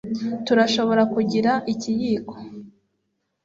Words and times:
Turashobora 0.45 1.03
kugira 1.13 1.51
ikiyiko 1.73 2.33